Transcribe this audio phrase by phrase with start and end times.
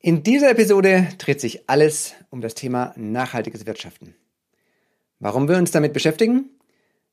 [0.00, 4.14] In dieser Episode dreht sich alles um das Thema nachhaltiges Wirtschaften.
[5.18, 6.50] Warum wir uns damit beschäftigen?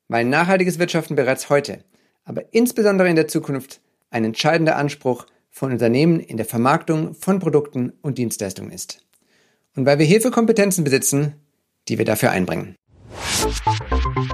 [0.06, 1.82] Weil nachhaltiges Wirtschaften bereits heute,
[2.24, 3.80] aber insbesondere in der Zukunft
[4.10, 9.04] ein entscheidender Anspruch von Unternehmen in der Vermarktung von Produkten und Dienstleistungen ist.
[9.74, 11.34] Und weil wir hierfür Kompetenzen besitzen,
[11.88, 12.76] die wir dafür einbringen.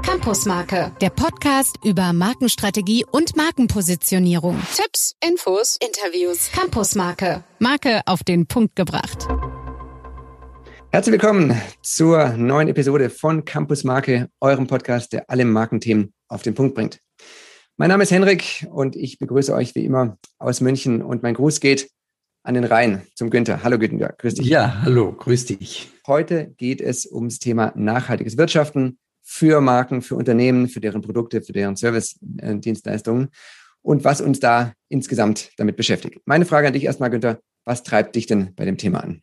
[0.03, 4.61] Campusmarke, der Podcast über Markenstrategie und Markenpositionierung.
[4.75, 6.51] Tipps, Infos, Interviews.
[6.53, 9.29] Campusmarke, Marke auf den Punkt gebracht.
[10.91, 16.55] Herzlich willkommen zur neuen Episode von Campus Marke, eurem Podcast, der alle Markenthemen auf den
[16.55, 17.01] Punkt bringt.
[17.79, 21.61] Mein Name ist Henrik und ich begrüße euch wie immer aus München und mein Gruß
[21.61, 21.91] geht
[22.43, 23.63] an den Rhein zum Günther.
[23.63, 24.47] Hallo Günther, grüß dich.
[24.47, 25.91] Ja, hallo, grüß dich.
[26.07, 31.53] Heute geht es ums Thema nachhaltiges Wirtschaften für Marken, für Unternehmen, für deren Produkte, für
[31.53, 33.29] deren Service-Dienstleistungen
[33.83, 36.21] und was uns da insgesamt damit beschäftigt.
[36.25, 39.23] Meine Frage an dich erstmal, Günther, was treibt dich denn bei dem Thema an?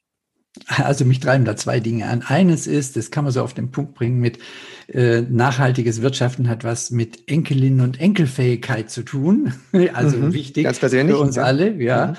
[0.67, 2.23] Also mich treiben da zwei Dinge an.
[2.23, 4.39] Eines ist, das kann man so auf den Punkt bringen, mit
[4.87, 9.53] äh, nachhaltiges Wirtschaften hat was mit Enkelinnen und Enkelfähigkeit zu tun.
[9.93, 11.43] Also mhm, wichtig ganz persönlich, für uns ja.
[11.43, 12.07] alle, ja.
[12.07, 12.17] Mhm.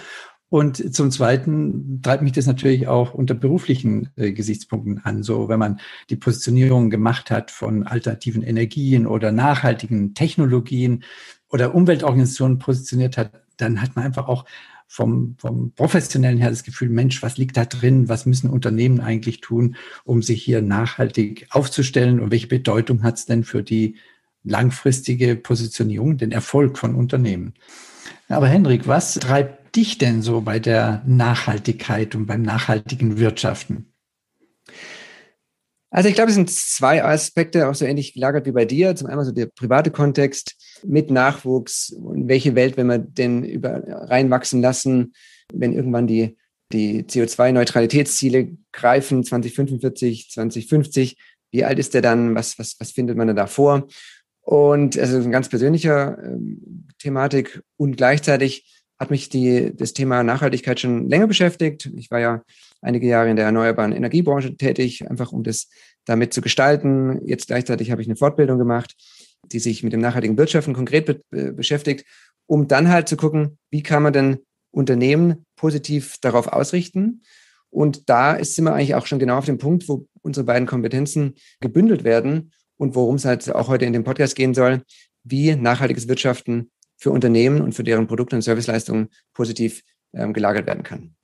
[0.50, 5.22] Und zum Zweiten treibt mich das natürlich auch unter beruflichen äh, Gesichtspunkten an.
[5.22, 11.04] So, wenn man die Positionierung gemacht hat von alternativen Energien oder nachhaltigen Technologien
[11.50, 14.44] oder Umweltorganisationen positioniert hat, dann hat man einfach auch
[14.88, 18.08] vom, vom professionellen her das Gefühl, Mensch, was liegt da drin?
[18.08, 22.18] Was müssen Unternehmen eigentlich tun, um sich hier nachhaltig aufzustellen?
[22.18, 23.94] Und welche Bedeutung hat es denn für die
[24.42, 27.54] langfristige Positionierung, den Erfolg von Unternehmen?
[28.28, 33.92] Aber Henrik, was treibt dich denn so bei der Nachhaltigkeit und beim nachhaltigen Wirtschaften?
[35.90, 38.94] Also ich glaube, es sind zwei Aspekte, auch so ähnlich gelagert wie bei dir.
[38.94, 40.54] Zum einen so der private Kontext
[40.84, 45.14] mit Nachwuchs und welche Welt, wenn wir denn über reinwachsen lassen,
[45.52, 46.36] wenn irgendwann die,
[46.72, 51.16] die CO2-Neutralitätsziele greifen, 2045, 2050,
[51.50, 52.36] wie alt ist der dann?
[52.36, 53.88] Was, was, was findet man da vor?
[54.42, 60.78] Und also eine ganz persönliche ähm, Thematik und gleichzeitig hat mich die, das Thema Nachhaltigkeit
[60.78, 61.90] schon länger beschäftigt.
[61.96, 62.42] Ich war ja
[62.82, 65.68] einige Jahre in der erneuerbaren Energiebranche tätig, einfach um das
[66.04, 67.18] damit zu gestalten.
[67.26, 68.94] Jetzt gleichzeitig habe ich eine Fortbildung gemacht,
[69.50, 72.04] die sich mit dem nachhaltigen Wirtschaften konkret be beschäftigt,
[72.46, 74.38] um dann halt zu gucken, wie kann man denn
[74.70, 77.22] Unternehmen positiv darauf ausrichten.
[77.70, 80.68] Und da ist sind wir eigentlich auch schon genau auf dem Punkt, wo unsere beiden
[80.68, 84.82] Kompetenzen gebündelt werden und worum es halt auch heute in dem Podcast gehen soll,
[85.24, 90.82] wie nachhaltiges Wirtschaften für Unternehmen und für deren Produkte und Serviceleistungen positiv ähm, gelagert werden
[90.82, 91.14] kann.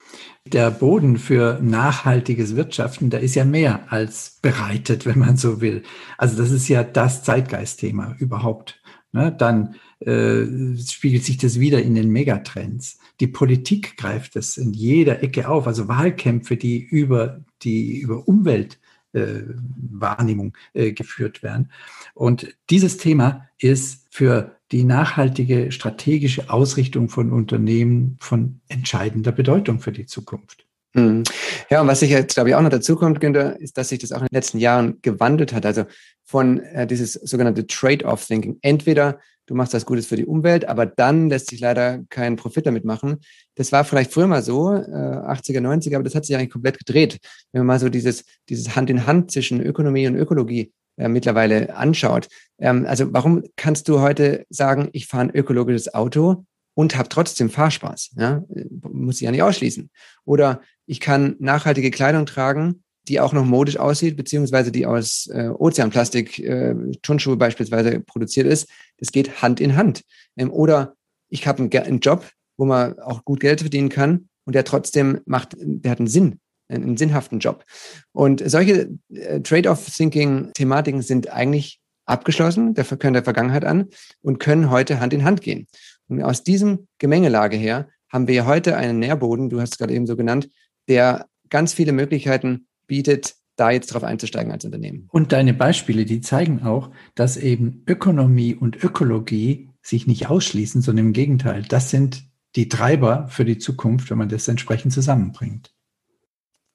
[0.46, 5.82] Der Boden für nachhaltiges Wirtschaften, der ist ja mehr als bereitet, wenn man so will.
[6.16, 8.80] Also das ist ja das Zeitgeistthema überhaupt.
[9.12, 9.34] Ne?
[9.36, 12.98] Dann äh, spiegelt sich das wieder in den Megatrends.
[13.20, 15.66] Die Politik greift das in jeder Ecke auf.
[15.66, 18.78] Also Wahlkämpfe, die über die über Umwelt
[19.12, 19.42] äh,
[19.90, 21.70] Wahrnehmung äh, geführt werden.
[22.14, 29.92] Und dieses Thema ist für die nachhaltige strategische Ausrichtung von Unternehmen von entscheidender Bedeutung für
[29.92, 30.66] die Zukunft.
[30.94, 31.24] Mhm.
[31.70, 33.98] Ja, und was sich jetzt, glaube ich, auch noch dazu kommt, Günther, ist, dass sich
[33.98, 35.66] das auch in den letzten Jahren gewandelt hat.
[35.66, 35.84] Also
[36.24, 38.58] von äh, dieses sogenannte Trade-off-Thinking.
[38.62, 42.66] Entweder du machst was Gutes für die Umwelt, aber dann lässt sich leider kein Profit
[42.66, 43.18] damit machen.
[43.54, 46.78] Das war vielleicht früher mal so, äh, 80er, 90er, aber das hat sich eigentlich komplett
[46.78, 47.18] gedreht.
[47.52, 51.76] Wenn man mal so dieses, dieses Hand in Hand zwischen Ökonomie und Ökologie äh, mittlerweile
[51.76, 52.28] anschaut.
[52.58, 57.50] Ähm, also warum kannst du heute sagen, ich fahre ein ökologisches Auto und habe trotzdem
[57.50, 58.12] Fahrspaß?
[58.16, 58.44] Ja?
[58.82, 59.90] Muss ich ja nicht ausschließen.
[60.24, 65.48] Oder ich kann nachhaltige Kleidung tragen, die auch noch modisch aussieht, beziehungsweise die aus äh,
[65.48, 68.68] Ozeanplastik, äh, Turnschuhe beispielsweise produziert ist.
[68.98, 70.02] Das geht Hand in Hand.
[70.36, 70.94] Ähm, oder
[71.28, 75.20] ich habe einen, einen Job, wo man auch gut Geld verdienen kann und der trotzdem
[75.26, 77.64] macht, der hat einen Sinn einen sinnhaften Job.
[78.12, 83.88] Und solche äh, Trade-off-Thinking-Thematiken sind eigentlich abgeschlossen, der können der Vergangenheit an
[84.22, 85.66] und können heute Hand in Hand gehen.
[86.08, 90.06] Und aus diesem Gemengelage her haben wir heute einen Nährboden, du hast es gerade eben
[90.06, 90.48] so genannt,
[90.88, 95.08] der ganz viele Möglichkeiten bietet, da jetzt drauf einzusteigen als Unternehmen.
[95.10, 101.06] Und deine Beispiele, die zeigen auch, dass eben Ökonomie und Ökologie sich nicht ausschließen, sondern
[101.06, 102.24] im Gegenteil, das sind
[102.54, 105.72] die Treiber für die Zukunft, wenn man das entsprechend zusammenbringt.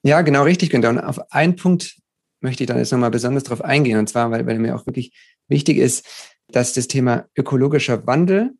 [0.04, 0.90] Ja, genau richtig, Günther.
[0.90, 1.98] Und auf einen Punkt
[2.42, 4.00] möchte ich dann jetzt nochmal besonders drauf eingehen.
[4.00, 5.14] Und zwar, weil, weil mir auch wirklich
[5.48, 6.06] wichtig ist,
[6.48, 8.52] dass das Thema ökologischer Wandel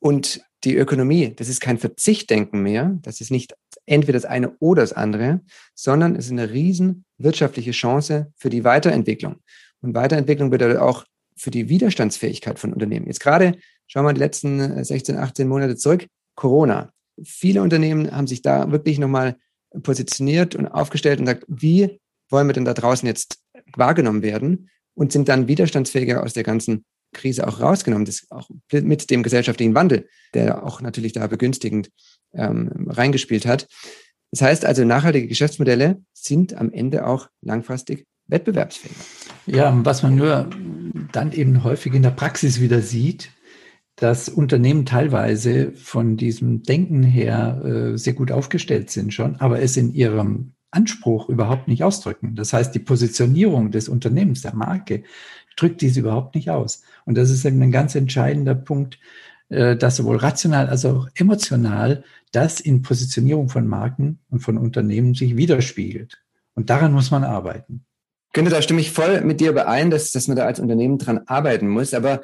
[0.00, 2.98] und die Ökonomie, das ist kein Verzichtdenken mehr.
[3.02, 3.54] Das ist nicht
[3.86, 5.40] entweder das eine oder das andere,
[5.74, 9.36] sondern es ist eine riesen wirtschaftliche Chance für die Weiterentwicklung.
[9.80, 11.04] Und Weiterentwicklung bedeutet auch
[11.36, 13.06] für die Widerstandsfähigkeit von Unternehmen.
[13.06, 13.56] Jetzt gerade
[13.86, 16.06] schauen wir die letzten 16, 18 Monate zurück.
[16.34, 16.92] Corona.
[17.22, 19.36] Viele Unternehmen haben sich da wirklich nochmal
[19.82, 23.38] positioniert und aufgestellt und sagt, wie wollen wir denn da draußen jetzt
[23.76, 29.10] wahrgenommen werden und sind dann widerstandsfähiger aus der ganzen Krise auch rausgenommen, das auch mit
[29.10, 31.90] dem gesellschaftlichen Wandel, der auch natürlich da begünstigend
[32.34, 33.66] ähm, reingespielt hat.
[34.30, 39.00] Das heißt also, nachhaltige Geschäftsmodelle sind am Ende auch langfristig wettbewerbsfähiger.
[39.46, 40.50] Ja, was man nur
[41.12, 43.30] dann eben häufig in der Praxis wieder sieht,
[44.00, 49.76] dass Unternehmen teilweise von diesem Denken her äh, sehr gut aufgestellt sind schon, aber es
[49.76, 52.34] in ihrem Anspruch überhaupt nicht ausdrücken.
[52.36, 55.02] Das heißt, die Positionierung des Unternehmens, der Marke,
[55.56, 56.82] drückt dies überhaupt nicht aus.
[57.04, 58.98] Und das ist eben ein ganz entscheidender Punkt,
[59.48, 65.14] äh, dass sowohl rational als auch emotional das in Positionierung von Marken und von Unternehmen
[65.14, 66.22] sich widerspiegelt.
[66.54, 67.84] Und daran muss man arbeiten.
[68.34, 71.22] Günther, da stimme ich voll mit dir überein, dass, dass man da als Unternehmen dran
[71.26, 71.94] arbeiten muss.
[71.94, 72.20] Aber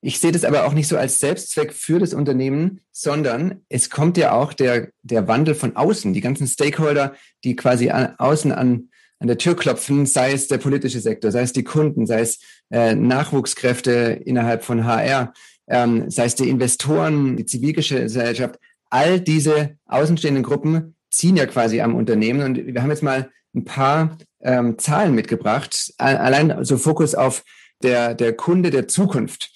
[0.00, 4.16] ich sehe das aber auch nicht so als Selbstzweck für das Unternehmen, sondern es kommt
[4.16, 6.12] ja auch der, der Wandel von außen.
[6.12, 7.14] Die ganzen Stakeholder,
[7.44, 11.42] die quasi an, außen an, an der Tür klopfen, sei es der politische Sektor, sei
[11.42, 12.38] es die Kunden, sei es
[12.70, 15.32] äh, Nachwuchskräfte innerhalb von HR,
[15.68, 18.58] ähm, sei es die Investoren, die Zivilgesellschaft,
[18.90, 22.42] all diese außenstehenden Gruppen ziehen ja quasi am Unternehmen.
[22.42, 27.42] Und wir haben jetzt mal ein paar ähm, Zahlen mitgebracht, allein so Fokus auf
[27.82, 29.50] der, der Kunde der Zukunft,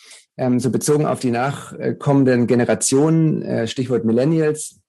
[0.59, 4.81] so bezogen auf die nachkommenden Generationen, äh, Stichwort Millennials.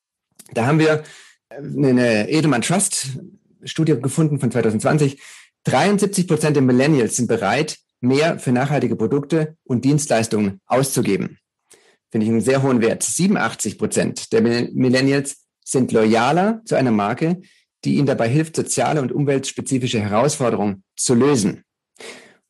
[0.54, 1.04] Da haben wir
[1.50, 3.20] äh, eine Edelmann Trust
[3.64, 5.22] Studie gefunden von 2020.
[5.64, 11.38] 73 Prozent der Millennials sind bereit, mehr für nachhaltige Produkte und Dienstleistungen auszugeben.
[12.10, 13.04] Finde ich einen sehr hohen Wert.
[13.04, 17.42] 87 Prozent der Millennials sind loyaler zu einer Marke,
[17.86, 21.64] die ihnen dabei hilft, soziale und umweltspezifische Herausforderungen zu lösen.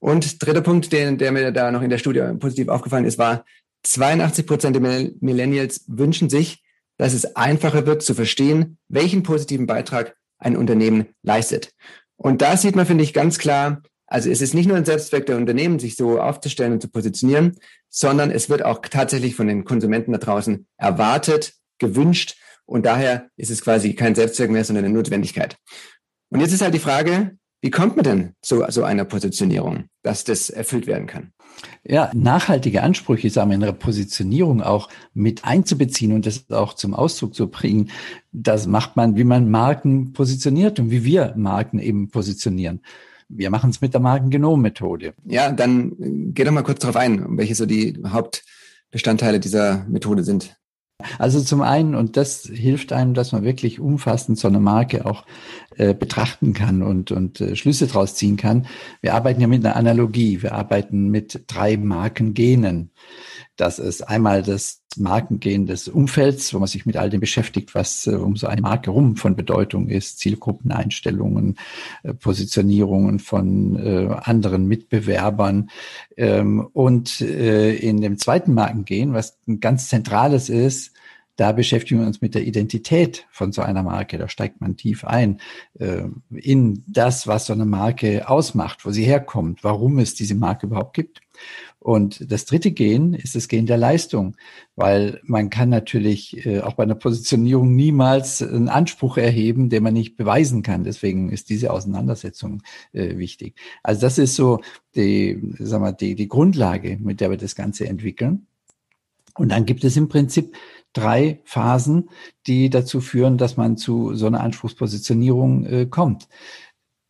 [0.02, 3.46] Und dritter Punkt, der, der mir da noch in der Studie positiv aufgefallen ist, war,
[3.84, 6.64] 82 Prozent der Millennials wünschen sich,
[6.98, 11.74] dass es einfacher wird zu verstehen, welchen positiven Beitrag ein Unternehmen leistet.
[12.16, 15.26] Und da sieht man, finde ich, ganz klar, also es ist nicht nur ein Selbstzweck
[15.26, 17.58] der Unternehmen, sich so aufzustellen und zu positionieren,
[17.90, 23.52] sondern es wird auch tatsächlich von den Konsumenten da draußen erwartet, gewünscht und daher ist
[23.52, 25.58] es quasi kein Selbstzweck mehr, sondern eine Notwendigkeit.
[26.30, 30.24] Und jetzt ist halt die Frage, wie kommt man denn zu so einer Positionierung, dass
[30.24, 31.32] das erfüllt werden kann?
[31.84, 36.96] Ja, nachhaltige Ansprüche, sagen wir, in der Positionierung auch mit einzubeziehen und das auch zum
[36.96, 37.92] Ausdruck zu bringen,
[38.32, 42.82] das macht man, wie man Marken positioniert und wie wir Marken eben positionieren.
[43.30, 45.14] Wir machen es mit der Markengenom-Methode.
[45.26, 50.24] Ja, dann äh, geh doch mal kurz darauf ein, welche so die Hauptbestandteile dieser Methode
[50.24, 50.58] sind.
[51.20, 55.26] Also zum einen, und das hilft einem, dass man wirklich umfassend so eine Marke auch
[55.78, 58.68] äh, betrachten kann und, und äh, Schlüsse draus ziehen kann.
[59.02, 60.42] Wir arbeiten ja mit einer Analogie.
[60.42, 62.92] Wir arbeiten mit drei Markengenen.
[63.62, 68.08] Das ist einmal das Markengen des Umfelds, wo man sich mit all dem beschäftigt, was
[68.08, 71.58] äh, um so eine Marke rum von Bedeutung ist, Zielgruppeneinstellungen,
[72.02, 75.70] äh, Positionierungen von äh, anderen Mitbewerbern.
[76.18, 80.94] Ähm, und äh, in dem zweiten Markengen, was ein ganz zentrales ist,
[81.36, 84.18] da beschäftigen wir uns mit der Identität von so einer Marke.
[84.18, 85.40] Da steigt man tief ein
[85.80, 90.68] äh, in das, was so eine Marke ausmacht, wo sie herkommt, warum es diese Marke
[90.68, 91.22] überhaupt gibt.
[91.80, 94.38] Und das dritte Gen ist das Gen der Leistung,
[94.76, 99.96] weil man kann natürlich äh, auch bei einer Positionierung niemals einen Anspruch erheben, den man
[99.96, 100.84] nicht beweisen kann.
[100.84, 102.62] Deswegen ist diese Auseinandersetzung
[102.94, 103.56] äh, wichtig.
[103.82, 104.62] Also das ist so
[104.94, 108.46] die, sagen wir, die, die Grundlage, mit der wir das Ganze entwickeln.
[109.36, 110.56] Und dann gibt es im Prinzip
[110.94, 112.10] drei Phasen,
[112.48, 116.28] die dazu führen, dass man zu so einer Anspruchspositionierung äh, kommt.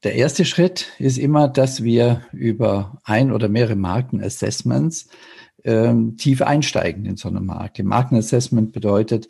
[0.03, 5.09] Der erste Schritt ist immer, dass wir über ein oder mehrere Markenassessments
[5.63, 7.83] ähm, tief einsteigen in so eine Marke.
[7.83, 9.27] Markenassessment bedeutet,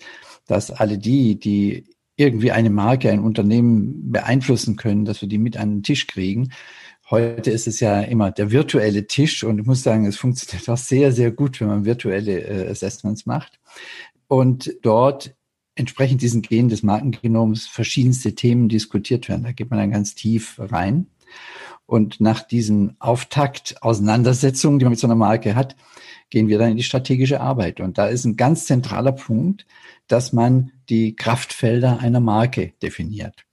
[0.48, 5.58] dass alle die, die irgendwie eine Marke, ein Unternehmen beeinflussen können, dass wir die mit
[5.58, 6.52] an den Tisch kriegen.
[7.10, 10.78] Heute ist es ja immer der virtuelle Tisch und ich muss sagen, es funktioniert auch
[10.78, 13.60] sehr, sehr gut, wenn man virtuelle äh, Assessments macht.
[14.32, 15.36] Und dort
[15.76, 19.44] entsprechend diesen Gen des Markengenoms verschiedenste Themen diskutiert werden.
[19.44, 21.08] Da geht man dann ganz tief rein.
[21.86, 25.76] Und nach diesen Auftakt-Auseinandersetzungen, die man mit so einer Marke hat,
[26.30, 27.82] gehen wir dann in die strategische Arbeit.
[27.82, 29.66] Und da ist ein ganz zentraler Punkt,
[30.08, 33.44] dass man die Kraftfelder einer Marke definiert.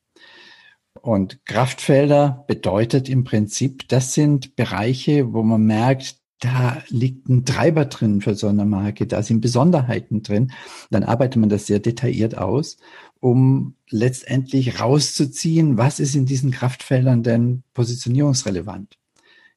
[1.02, 7.86] Und Kraftfelder bedeutet im Prinzip, das sind Bereiche, wo man merkt, da liegt ein Treiber
[7.86, 10.52] drin für so eine Marke, da sind Besonderheiten drin.
[10.90, 12.76] Dann arbeitet man das sehr detailliert aus,
[13.20, 18.98] um letztendlich rauszuziehen, was ist in diesen Kraftfeldern denn positionierungsrelevant.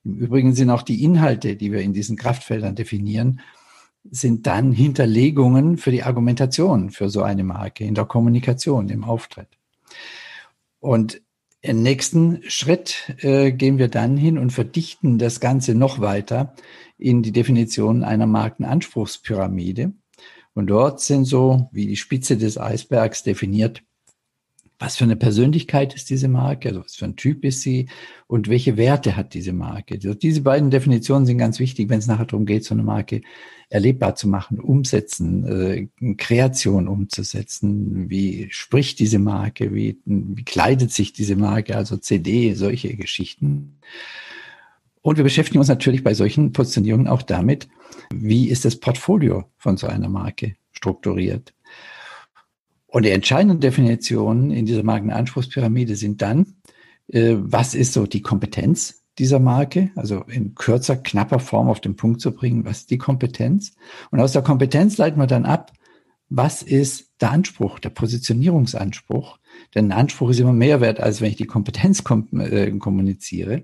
[0.04, 3.42] Im Übrigen sind auch die Inhalte, die wir in diesen Kraftfeldern definieren,
[4.10, 9.50] sind dann Hinterlegungen für die Argumentation für so eine Marke in der Kommunikation, im Auftritt.
[10.80, 11.22] Und
[11.62, 16.56] im nächsten Schritt äh, gehen wir dann hin und verdichten das Ganze noch weiter
[16.98, 19.94] in die Definition einer Markenanspruchspyramide.
[20.53, 23.84] Und dort sind so wie die Spitze des Eisbergs definiert,
[24.82, 27.88] was für eine Persönlichkeit ist diese Marke, also was für ein Typ ist sie
[28.26, 29.94] und welche Werte hat diese Marke.
[29.94, 33.22] Also diese beiden Definitionen sind ganz wichtig, wenn es nachher darum geht, so eine Marke
[33.70, 35.46] erlebbar zu machen, umsetzen,
[36.02, 38.10] äh, Kreation umzusetzen.
[38.10, 39.72] Wie spricht diese Marke?
[39.72, 41.78] Wie, wie kleidet sich diese Marke?
[41.78, 43.78] Also CD, solche Geschichten.
[45.04, 47.70] Und wir beschäftigen uns natürlich bei solchen Positionierungen auch damit,
[48.12, 51.54] wie ist das Portfolio von so einer Marke strukturiert.
[52.91, 56.55] Und die entscheidenden Definitionen in dieser Markenanspruchspyramide sind dann,
[57.07, 61.95] äh, was ist so die Kompetenz dieser Marke, also in kürzer, knapper Form auf den
[61.95, 63.75] Punkt zu bringen, was ist die Kompetenz?
[64.10, 65.71] Und aus der Kompetenz leiten wir dann ab,
[66.27, 69.39] was ist der Anspruch, der Positionierungsanspruch?
[69.74, 73.63] Denn ein Anspruch ist immer mehr wert, als wenn ich die Kompetenz kom äh, kommuniziere.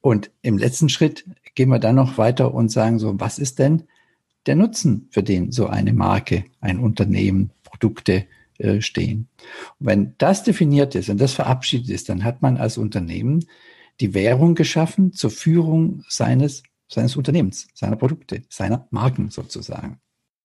[0.00, 1.24] Und im letzten Schritt
[1.56, 3.84] gehen wir dann noch weiter und sagen so, was ist denn
[4.46, 8.26] der Nutzen, für den so eine Marke, ein Unternehmen, Produkte
[8.58, 9.28] äh, stehen?
[9.78, 13.44] Und wenn das definiert ist und das verabschiedet ist, dann hat man als Unternehmen
[14.00, 20.00] die Währung geschaffen zur Führung seines, seines Unternehmens, seiner Produkte, seiner Marken sozusagen.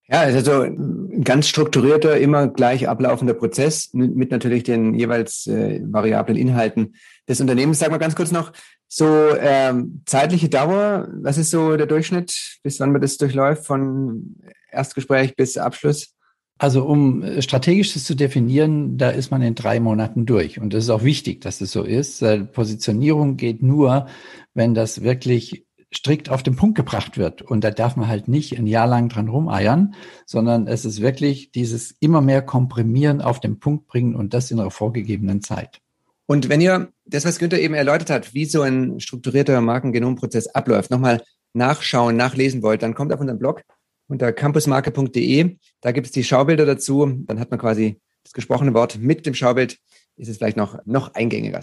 [0.08, 6.38] Ja, also ein ganz strukturierter, immer gleich ablaufender Prozess mit natürlich den jeweils äh, variablen
[6.38, 6.94] Inhalten
[7.28, 7.80] des Unternehmens.
[7.80, 8.52] Sag mal ganz kurz noch,
[8.88, 9.08] so
[9.40, 14.36] ähm, zeitliche Dauer, was ist so der Durchschnitt, bis wann man das durchläuft, von
[14.72, 16.15] Erstgespräch bis Abschluss?
[16.58, 20.60] Also um äh, strategisches zu definieren, da ist man in drei Monaten durch.
[20.60, 22.24] Und das ist auch wichtig, dass es so ist.
[22.54, 24.08] Positionierung geht nur,
[24.54, 27.42] wenn das wirklich strikt auf den Punkt gebracht wird.
[27.42, 29.96] Und da darf man halt nicht ein Jahr lang dran rumeiern,
[30.26, 34.60] sondern es ist wirklich dieses immer mehr Komprimieren auf den Punkt bringen und das in
[34.60, 35.82] einer vorgegebenen Zeit.
[36.28, 40.90] Und wenn ihr das, was Günther eben erläutert hat, wie so ein strukturierter Markengenomprozess abläuft,
[40.90, 41.22] nochmal
[41.54, 43.62] nachschauen, nachlesen wollt, dann kommt auf unseren Blog
[44.08, 45.58] unter campusmarke.de.
[45.82, 47.24] Da gibt es die Schaubilder dazu.
[47.26, 49.78] Dann hat man quasi das gesprochene Wort mit dem Schaubild.
[50.18, 51.62] Ist es vielleicht noch, noch eingängiger.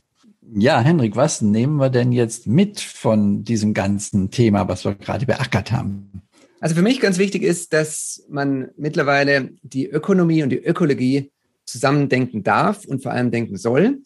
[0.54, 5.24] Ja, Henrik, was nehmen wir denn jetzt mit von diesem ganzen Thema, was wir gerade
[5.24, 6.22] beackert haben?
[6.60, 11.32] Also für mich ganz wichtig ist, dass man mittlerweile die Ökonomie und die Ökologie
[11.64, 14.02] zusammendenken darf und vor allem denken soll.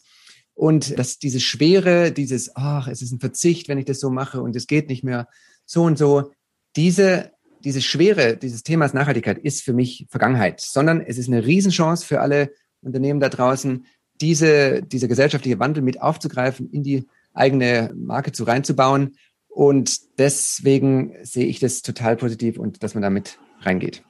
[0.53, 4.41] Und dass diese Schwere, dieses, ach, es ist ein Verzicht, wenn ich das so mache
[4.41, 5.27] und es geht nicht mehr
[5.65, 6.31] so und so,
[6.75, 7.31] diese,
[7.63, 12.21] diese Schwere dieses Themas Nachhaltigkeit ist für mich Vergangenheit, sondern es ist eine Riesenchance für
[12.21, 13.85] alle Unternehmen da draußen,
[14.21, 19.15] diese, diese gesellschaftliche Wandel mit aufzugreifen, in die eigene Marke zu reinzubauen.
[19.47, 24.03] Und deswegen sehe ich das total positiv und dass man damit reingeht.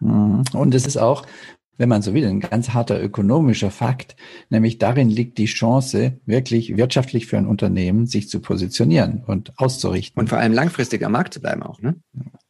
[0.00, 0.44] Mhm.
[0.52, 1.26] Und es ist auch,
[1.78, 4.16] wenn man so will, ein ganz harter ökonomischer Fakt,
[4.48, 10.20] nämlich darin liegt die Chance, wirklich wirtschaftlich für ein Unternehmen sich zu positionieren und auszurichten.
[10.20, 11.96] Und vor allem langfristig am Markt zu bleiben auch, ne?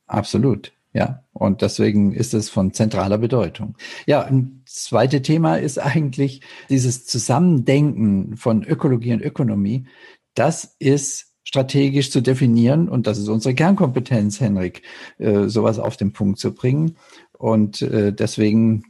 [0.07, 0.73] Absolut.
[0.93, 3.77] Ja, und deswegen ist es von zentraler Bedeutung.
[4.07, 9.85] Ja, ein zweites Thema ist eigentlich dieses Zusammendenken von Ökologie und Ökonomie.
[10.33, 14.83] Das ist strategisch zu definieren und das ist unsere Kernkompetenz, Henrik,
[15.19, 16.97] äh, sowas auf den Punkt zu bringen.
[17.33, 18.85] Und äh, deswegen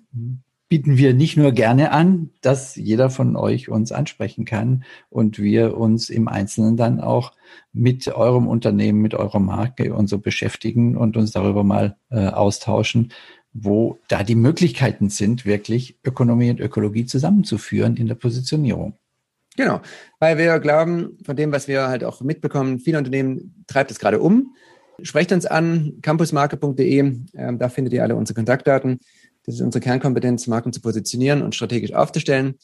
[0.69, 5.77] bieten wir nicht nur gerne an, dass jeder von euch uns ansprechen kann und wir
[5.77, 7.33] uns im Einzelnen dann auch
[7.73, 13.13] mit eurem Unternehmen, mit eurer Marke und so beschäftigen und uns darüber mal äh, austauschen,
[13.53, 18.99] wo da die Möglichkeiten sind, wirklich Ökonomie und Ökologie zusammenzuführen in der Positionierung.
[19.57, 19.81] Genau,
[20.19, 24.21] weil wir glauben, von dem, was wir halt auch mitbekommen, viele Unternehmen treibt es gerade
[24.21, 24.55] um.
[25.03, 26.99] Sprecht uns an, campusmarke.de,
[27.35, 28.99] ähm, da findet ihr alle unsere Kontaktdaten.
[29.47, 32.57] Das ist unsere Kernkompetenz, Marken zu positionieren und strategisch aufzustellen.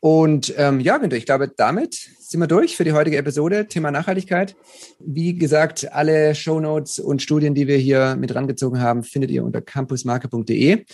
[0.00, 3.90] Und ähm, ja, Günther, ich glaube, damit sind wir durch für die heutige Episode, Thema
[3.90, 4.54] Nachhaltigkeit.
[5.00, 9.62] Wie gesagt, alle Shownotes und Studien, die wir hier mit rangezogen haben, findet ihr unter
[9.62, 10.84] campusmarke.de,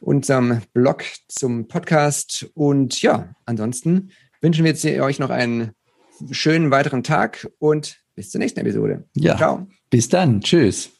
[0.00, 2.46] unserem Blog zum Podcast.
[2.54, 4.10] Und ja, ansonsten
[4.42, 5.72] wünschen wir jetzt euch noch einen
[6.30, 9.08] schönen weiteren Tag und bis zur nächsten Episode.
[9.14, 9.36] Ja.
[9.36, 9.66] Ciao.
[9.88, 10.40] Bis dann.
[10.42, 10.92] Tschüss.